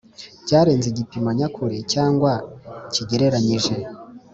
[0.43, 2.31] Byarenze igipimo nyakuri cyangwa
[2.93, 3.75] kigereranyije.